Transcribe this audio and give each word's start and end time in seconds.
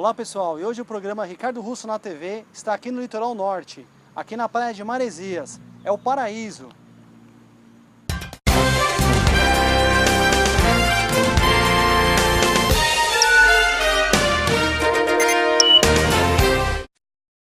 Olá 0.00 0.14
pessoal, 0.14 0.58
e 0.58 0.64
hoje 0.64 0.80
o 0.80 0.84
programa 0.86 1.26
Ricardo 1.26 1.60
Russo 1.60 1.86
na 1.86 1.98
TV 1.98 2.46
está 2.54 2.72
aqui 2.72 2.90
no 2.90 3.02
Litoral 3.02 3.34
Norte, 3.34 3.86
aqui 4.16 4.34
na 4.34 4.48
praia 4.48 4.72
de 4.72 4.82
Maresias. 4.82 5.60
É 5.84 5.92
o 5.92 5.98
paraíso. 5.98 6.70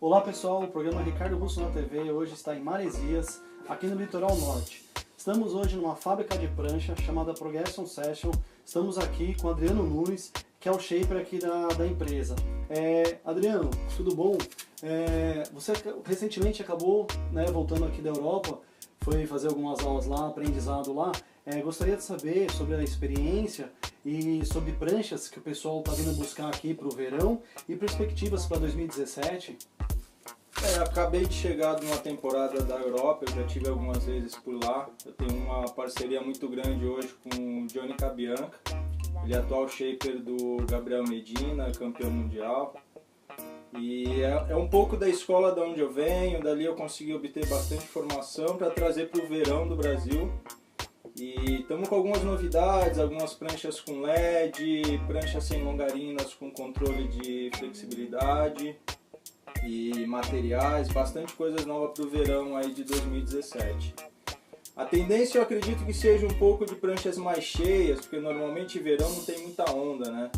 Olá 0.00 0.22
pessoal, 0.22 0.62
o 0.62 0.68
programa 0.68 1.02
Ricardo 1.02 1.36
Russo 1.36 1.60
na 1.60 1.68
TV 1.68 2.10
hoje 2.10 2.32
está 2.32 2.56
em 2.56 2.62
Maresias, 2.62 3.42
aqui 3.68 3.86
no 3.86 3.96
Litoral 3.96 4.34
Norte. 4.34 4.82
Estamos 5.14 5.52
hoje 5.52 5.76
numa 5.76 5.94
fábrica 5.94 6.38
de 6.38 6.48
prancha 6.48 6.96
chamada 6.96 7.34
Progression 7.34 7.84
Session. 7.84 8.30
Estamos 8.64 8.96
aqui 8.96 9.34
com 9.38 9.50
Adriano 9.50 9.82
Nunes, 9.82 10.32
que 10.60 10.68
é 10.68 10.72
o 10.72 10.78
shaper 10.78 11.18
aqui 11.18 11.38
da, 11.38 11.68
da 11.68 11.86
empresa. 11.86 12.34
É, 12.68 13.18
Adriano, 13.24 13.70
tudo 13.96 14.14
bom? 14.14 14.36
É, 14.82 15.44
você 15.52 15.72
recentemente 16.04 16.60
acabou 16.62 17.06
né, 17.32 17.44
voltando 17.46 17.84
aqui 17.84 18.02
da 18.02 18.10
Europa, 18.10 18.58
foi 19.00 19.26
fazer 19.26 19.48
algumas 19.48 19.80
aulas 19.80 20.06
lá, 20.06 20.28
aprendizado 20.28 20.92
lá. 20.92 21.12
É, 21.44 21.60
gostaria 21.60 21.96
de 21.96 22.02
saber 22.02 22.50
sobre 22.50 22.74
a 22.74 22.82
experiência 22.82 23.70
e 24.04 24.44
sobre 24.44 24.72
pranchas 24.72 25.28
que 25.28 25.38
o 25.38 25.42
pessoal 25.42 25.78
está 25.78 25.92
vindo 25.92 26.12
buscar 26.16 26.48
aqui 26.48 26.74
para 26.74 26.88
o 26.88 26.90
verão 26.90 27.40
e 27.68 27.76
perspectivas 27.76 28.46
para 28.46 28.58
2017. 28.58 29.56
É, 30.62 30.78
acabei 30.78 31.24
de 31.26 31.34
chegar 31.34 31.80
numa 31.80 31.98
temporada 31.98 32.62
da 32.62 32.76
Europa, 32.76 33.26
eu 33.28 33.34
já 33.34 33.46
tive 33.46 33.68
algumas 33.68 34.04
vezes 34.04 34.34
por 34.36 34.54
lá. 34.64 34.88
Eu 35.04 35.12
tenho 35.12 35.44
uma 35.44 35.64
parceria 35.66 36.20
muito 36.20 36.48
grande 36.48 36.84
hoje 36.84 37.14
com 37.22 37.62
o 37.62 37.66
Johnny 37.66 37.94
Cabianca. 37.94 38.58
Ele 39.26 39.34
é 39.34 39.38
atual 39.38 39.66
shaper 39.66 40.20
do 40.20 40.58
Gabriel 40.70 41.02
Medina, 41.02 41.72
campeão 41.72 42.08
mundial. 42.08 42.76
E 43.76 44.22
é, 44.22 44.52
é 44.52 44.56
um 44.56 44.68
pouco 44.68 44.96
da 44.96 45.08
escola 45.08 45.52
de 45.52 45.58
onde 45.58 45.80
eu 45.80 45.92
venho, 45.92 46.40
dali 46.40 46.64
eu 46.64 46.76
consegui 46.76 47.12
obter 47.12 47.44
bastante 47.48 47.82
informação 47.82 48.56
para 48.56 48.70
trazer 48.70 49.08
para 49.08 49.20
o 49.20 49.26
verão 49.26 49.66
do 49.66 49.74
Brasil. 49.74 50.30
E 51.16 51.56
estamos 51.62 51.88
com 51.88 51.96
algumas 51.96 52.22
novidades, 52.22 53.00
algumas 53.00 53.34
pranchas 53.34 53.80
com 53.80 54.00
LED, 54.00 55.00
pranchas 55.08 55.42
sem 55.42 55.60
longarinas 55.64 56.32
com 56.32 56.48
controle 56.52 57.08
de 57.08 57.50
flexibilidade 57.58 58.76
e 59.64 60.06
materiais, 60.06 60.86
bastante 60.86 61.32
coisas 61.32 61.66
novas 61.66 61.90
para 61.94 62.04
o 62.04 62.08
verão 62.08 62.56
aí 62.56 62.72
de 62.72 62.84
2017. 62.84 63.92
A 64.76 64.84
tendência 64.84 65.38
eu 65.38 65.42
acredito 65.42 65.86
que 65.86 65.94
seja 65.94 66.26
um 66.26 66.38
pouco 66.38 66.66
de 66.66 66.74
pranchas 66.74 67.16
mais 67.16 67.42
cheias, 67.42 68.00
porque 68.00 68.20
normalmente 68.20 68.78
verão 68.78 69.08
não 69.08 69.24
tem 69.24 69.38
muita 69.38 69.64
onda, 69.72 70.10
né? 70.10 70.30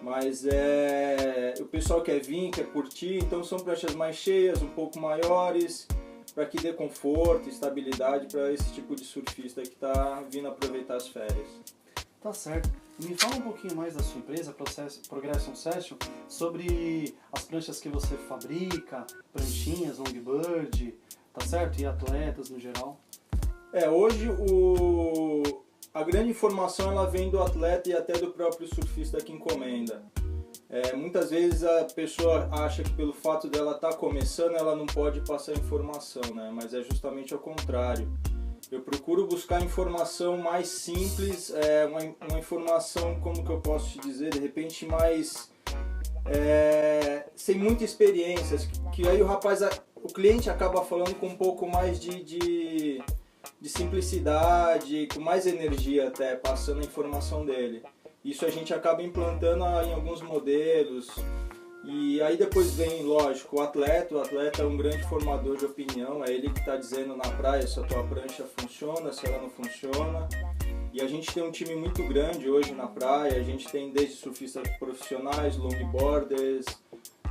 Mas 0.00 0.46
é, 0.46 1.54
o 1.58 1.64
pessoal 1.64 2.00
quer 2.00 2.20
vir, 2.20 2.52
quer 2.52 2.66
curtir, 2.66 3.18
então 3.18 3.42
são 3.42 3.58
pranchas 3.58 3.96
mais 3.96 4.14
cheias, 4.14 4.62
um 4.62 4.68
pouco 4.68 5.00
maiores, 5.00 5.88
para 6.36 6.46
que 6.46 6.56
dê 6.56 6.72
conforto, 6.72 7.48
estabilidade 7.48 8.28
para 8.28 8.52
esse 8.52 8.72
tipo 8.72 8.94
de 8.94 9.04
surfista 9.04 9.60
que 9.62 9.74
está 9.74 10.22
vindo 10.30 10.46
aproveitar 10.46 10.94
as 10.94 11.08
férias. 11.08 11.48
Tá 12.20 12.32
certo. 12.32 12.70
Me 13.00 13.16
fala 13.16 13.36
um 13.36 13.42
pouquinho 13.42 13.74
mais 13.74 13.96
da 13.96 14.04
sua 14.04 14.20
empresa, 14.20 14.54
Progression 15.08 15.56
Session, 15.56 15.96
sobre 16.28 17.12
as 17.32 17.42
pranchas 17.42 17.80
que 17.80 17.88
você 17.88 18.16
fabrica, 18.28 19.04
pranchinhas, 19.32 19.98
longboard, 19.98 20.94
tá 21.34 21.44
certo? 21.44 21.80
E 21.80 21.86
atletas 21.86 22.50
no 22.50 22.60
geral. 22.60 23.00
É, 23.72 23.88
hoje 23.88 24.30
o... 24.30 25.42
a 25.92 26.02
grande 26.02 26.30
informação 26.30 26.90
ela 26.90 27.06
vem 27.06 27.30
do 27.30 27.40
atleta 27.40 27.90
e 27.90 27.92
até 27.92 28.14
do 28.14 28.28
próprio 28.28 28.66
surfista 28.66 29.18
que 29.18 29.32
encomenda. 29.32 30.02
É, 30.70 30.94
muitas 30.94 31.30
vezes 31.30 31.64
a 31.64 31.84
pessoa 31.84 32.48
acha 32.52 32.82
que 32.82 32.92
pelo 32.92 33.12
fato 33.12 33.48
dela 33.48 33.72
estar 33.72 33.90
tá 33.90 33.96
começando 33.96 34.54
ela 34.54 34.76
não 34.76 34.86
pode 34.86 35.20
passar 35.22 35.52
informação, 35.52 36.22
né? 36.34 36.50
mas 36.52 36.74
é 36.74 36.82
justamente 36.82 37.32
ao 37.32 37.40
contrário. 37.40 38.10
Eu 38.70 38.82
procuro 38.82 39.26
buscar 39.26 39.62
informação 39.62 40.36
mais 40.36 40.68
simples, 40.68 41.50
é, 41.54 41.86
uma, 41.86 42.00
uma 42.28 42.38
informação, 42.38 43.18
como 43.20 43.42
que 43.42 43.50
eu 43.50 43.60
posso 43.60 43.92
te 43.92 44.00
dizer, 44.00 44.30
de 44.30 44.38
repente 44.38 44.86
mais... 44.86 45.50
É, 46.26 47.26
sem 47.34 47.56
muita 47.56 47.84
experiência, 47.84 48.58
que 48.92 49.08
aí 49.08 49.22
o 49.22 49.26
rapaz, 49.26 49.60
o 49.96 50.08
cliente 50.08 50.50
acaba 50.50 50.84
falando 50.84 51.14
com 51.14 51.28
um 51.28 51.36
pouco 51.36 51.66
mais 51.66 51.98
de, 51.98 52.22
de, 52.22 53.02
de 53.60 53.68
simplicidade, 53.68 55.08
com 55.12 55.20
mais 55.20 55.46
energia 55.46 56.08
até, 56.08 56.36
passando 56.36 56.80
a 56.80 56.84
informação 56.84 57.44
dele. 57.44 57.82
Isso 58.24 58.44
a 58.44 58.50
gente 58.50 58.74
acaba 58.74 59.02
implantando 59.02 59.64
em 59.64 59.92
alguns 59.92 60.22
modelos, 60.22 61.08
e 61.90 62.20
aí 62.20 62.36
depois 62.36 62.74
vem, 62.74 63.02
lógico, 63.02 63.56
o 63.56 63.62
atleta. 63.62 64.14
O 64.14 64.20
atleta 64.20 64.62
é 64.62 64.66
um 64.66 64.76
grande 64.76 65.02
formador 65.04 65.56
de 65.56 65.64
opinião. 65.64 66.22
É 66.22 66.30
ele 66.30 66.50
que 66.50 66.58
está 66.58 66.76
dizendo 66.76 67.16
na 67.16 67.30
praia 67.30 67.66
se 67.66 67.80
a 67.80 67.82
tua 67.82 68.02
prancha 68.04 68.44
funciona, 68.58 69.10
se 69.10 69.26
ela 69.26 69.40
não 69.40 69.48
funciona. 69.48 70.28
E 70.92 71.00
a 71.00 71.06
gente 71.06 71.32
tem 71.32 71.42
um 71.42 71.50
time 71.50 71.74
muito 71.76 72.02
grande 72.02 72.50
hoje 72.50 72.74
na 72.74 72.86
praia. 72.86 73.40
A 73.40 73.42
gente 73.42 73.66
tem 73.70 73.90
desde 73.90 74.16
surfistas 74.16 74.68
profissionais, 74.78 75.56
longboarders, 75.56 76.66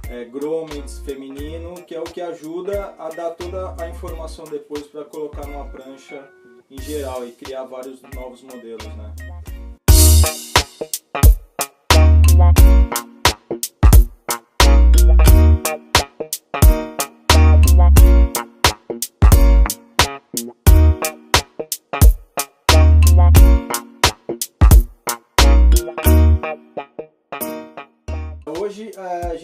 é, 0.10 0.26
gromets 0.26 1.00
feminino, 1.00 1.76
que 1.86 1.96
é 1.96 2.00
o 2.00 2.04
que 2.04 2.22
ajuda 2.22 2.96
a 2.98 3.10
dar 3.10 3.32
toda 3.32 3.76
a 3.82 3.90
informação 3.90 4.46
depois 4.46 4.88
para 4.88 5.04
colocar 5.06 5.46
numa 5.46 5.66
prancha 5.66 6.28
em 6.70 6.80
geral 6.82 7.26
e 7.26 7.32
criar 7.32 7.64
vários 7.66 8.02
novos 8.14 8.42
modelos, 8.44 8.86
né? 8.86 9.14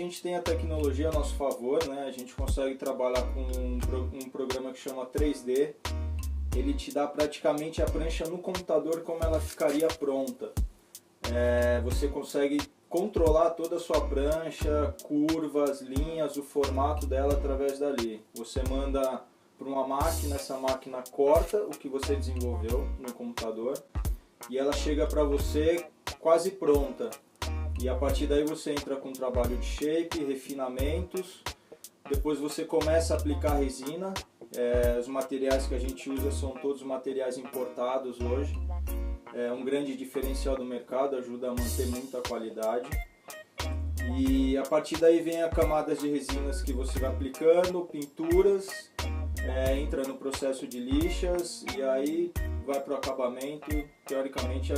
Gente 0.04 0.22
tem 0.22 0.36
a 0.36 0.42
tecnologia 0.42 1.10
a 1.10 1.12
nosso 1.12 1.34
favor, 1.36 1.86
né? 1.88 2.06
a 2.06 2.12
gente 2.12 2.34
consegue 2.36 2.76
trabalhar 2.76 3.22
com 3.34 3.40
um, 3.40 3.80
um 4.14 4.30
programa 4.30 4.72
que 4.74 4.80
chama 4.80 5.06
3D. 5.06 5.74
Ele 6.56 6.74
te 6.74 6.94
dá 6.94 7.08
praticamente 7.08 7.82
a 7.82 7.86
prancha 7.86 8.26
no 8.26 8.38
computador 8.38 9.02
como 9.02 9.24
ela 9.24 9.40
ficaria 9.40 9.88
pronta. 9.88 10.52
É, 11.34 11.80
você 11.82 12.08
consegue 12.08 12.62
controlar 12.90 13.52
toda 13.52 13.78
a 13.78 13.80
sua 13.80 14.02
prancha, 14.02 14.94
curvas, 15.04 15.82
linhas, 15.82 16.36
o 16.38 16.44
formato 16.44 17.08
dela 17.08 17.34
através 17.34 17.80
dali. 17.80 18.22
Você 18.36 18.62
manda 18.70 19.24
para 19.58 19.68
uma 19.68 19.88
máquina, 19.88 20.36
essa 20.36 20.58
máquina 20.58 21.02
corta 21.12 21.64
o 21.64 21.70
que 21.70 21.88
você 21.88 22.16
desenvolveu 22.16 22.88
no 23.00 23.14
computador 23.14 23.82
e 24.50 24.58
ela 24.58 24.74
chega 24.74 25.08
para 25.08 25.24
você 25.24 25.88
quase 26.20 26.52
pronta. 26.52 27.10
E 27.84 27.90
a 27.90 27.96
partir 27.96 28.28
daí 28.28 28.46
você 28.46 28.72
entra 28.72 28.96
com 28.96 29.12
trabalho 29.12 29.58
de 29.58 29.66
shape, 29.66 30.24
refinamentos, 30.24 31.44
depois 32.10 32.40
você 32.40 32.64
começa 32.64 33.14
a 33.14 33.18
aplicar 33.18 33.56
resina. 33.56 34.14
É, 34.56 34.98
os 34.98 35.08
materiais 35.10 35.68
que 35.68 35.76
a 35.76 35.78
gente 35.78 36.10
usa 36.10 36.32
são 36.32 36.52
todos 36.52 36.82
materiais 36.82 37.38
importados 37.38 38.22
hoje. 38.22 38.58
É 39.34 39.52
um 39.52 39.66
grande 39.66 39.98
diferencial 39.98 40.56
do 40.56 40.64
mercado, 40.64 41.18
ajuda 41.18 41.50
a 41.50 41.50
manter 41.50 41.88
muita 41.88 42.22
qualidade. 42.22 42.90
E 44.18 44.56
a 44.56 44.64
partir 44.64 44.98
daí 44.98 45.22
vem 45.22 45.44
a 45.44 45.50
camadas 45.50 46.00
de 46.00 46.08
resinas 46.08 46.62
que 46.62 46.72
você 46.72 46.98
vai 47.00 47.10
aplicando, 47.10 47.82
pinturas, 47.82 48.92
é, 49.44 49.78
entra 49.78 50.04
no 50.04 50.14
processo 50.14 50.66
de 50.66 50.80
lixas 50.80 51.66
e 51.76 51.84
aí 51.84 52.32
vai 52.66 52.80
para 52.80 52.94
o 52.94 52.96
acabamento. 52.96 53.70
Teoricamente 54.06 54.72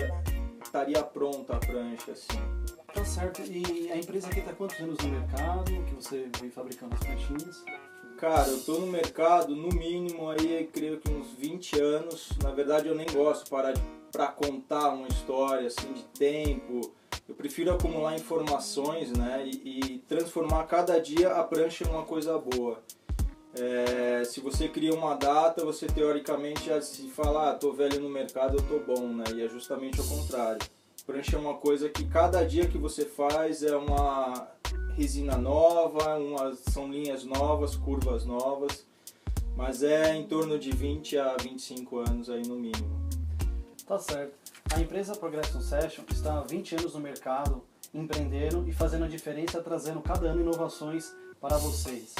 estaria 0.63 1.03
pronta 1.03 1.55
a 1.55 1.59
prancha 1.59 2.11
assim. 2.13 2.64
Tá 2.95 3.03
certo. 3.03 3.41
E 3.41 3.91
a 3.91 3.97
empresa 3.97 4.27
aqui 4.29 4.39
está 4.39 4.53
quantos 4.53 4.79
anos 4.79 4.97
no 4.99 5.09
mercado 5.09 5.65
que 5.65 5.95
você 5.95 6.29
vem 6.39 6.49
fabricando 6.49 6.95
as 6.95 7.01
pranchinhas? 7.01 7.63
Cara, 8.17 8.47
eu 8.47 8.61
tô 8.61 8.79
no 8.79 8.87
mercado 8.87 9.53
no 9.53 9.67
mínimo 9.67 10.29
aí, 10.29 10.69
creio 10.71 10.97
que 11.01 11.11
uns 11.11 11.33
20 11.33 11.77
anos. 11.81 12.29
Na 12.41 12.51
verdade, 12.51 12.87
eu 12.87 12.95
nem 12.95 13.05
gosto 13.07 13.49
parar 13.49 13.73
para 14.13 14.27
contar 14.27 14.91
uma 14.91 15.09
história 15.09 15.67
assim 15.67 15.91
de 15.91 16.03
tempo. 16.17 16.93
Eu 17.27 17.35
prefiro 17.35 17.73
acumular 17.73 18.15
informações, 18.15 19.11
né, 19.11 19.43
e, 19.45 19.95
e 19.95 19.99
transformar 20.07 20.63
cada 20.65 20.97
dia 21.01 21.31
a 21.31 21.43
prancha 21.43 21.83
em 21.83 21.89
uma 21.89 22.03
coisa 22.03 22.37
boa. 22.37 22.81
É, 23.57 24.23
se 24.23 24.39
você 24.39 24.69
cria 24.69 24.93
uma 24.93 25.15
data, 25.15 25.65
você 25.65 25.85
teoricamente 25.87 26.67
já 26.67 26.81
se 26.81 27.09
fala, 27.09 27.51
ah, 27.51 27.53
tô 27.55 27.73
velho 27.73 27.99
no 27.99 28.09
mercado, 28.09 28.57
eu 28.57 28.61
tô 28.61 28.79
bom, 28.79 29.07
né? 29.07 29.25
E 29.33 29.41
é 29.41 29.49
justamente 29.49 29.99
o 29.99 30.07
contrário. 30.07 30.61
Prancha 31.05 31.35
é 31.35 31.39
uma 31.39 31.53
coisa 31.53 31.87
que 31.87 32.03
cada 32.05 32.43
dia 32.43 32.67
que 32.67 32.79
você 32.79 33.05
faz 33.05 33.61
é 33.61 33.77
uma 33.77 34.47
resina 34.97 35.37
nova, 35.37 36.17
uma, 36.17 36.55
são 36.55 36.91
linhas 36.91 37.23
novas, 37.23 37.75
curvas 37.75 38.25
novas, 38.25 38.85
mas 39.55 39.83
é 39.83 40.15
em 40.15 40.25
torno 40.25 40.57
de 40.57 40.71
20 40.71 41.19
a 41.19 41.37
25 41.37 41.99
anos 41.99 42.29
aí 42.29 42.41
no 42.47 42.55
mínimo. 42.55 43.07
Tá 43.85 43.99
certo. 43.99 44.33
A 44.73 44.79
empresa 44.79 45.15
Progression 45.15 45.61
Session 45.61 46.03
está 46.09 46.39
há 46.39 46.41
20 46.41 46.77
anos 46.77 46.95
no 46.95 46.99
mercado 46.99 47.61
empreendendo 47.93 48.67
e 48.67 48.73
fazendo 48.73 49.05
a 49.05 49.07
diferença, 49.07 49.61
trazendo 49.61 50.01
cada 50.01 50.27
ano 50.27 50.41
inovações 50.41 51.13
para 51.39 51.57
vocês. 51.57 52.15